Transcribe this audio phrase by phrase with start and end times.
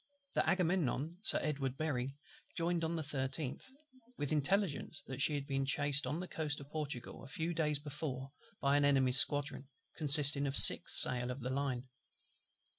[0.33, 2.17] The Agamemnon, Sir EDWARD BERRY,
[2.55, 3.67] joined on the 13th;
[4.17, 7.77] with intelligence that she had been chased on the coast of Portugal a few days
[7.77, 11.87] before by an Enemy's squadron, consisting of six sail of the line.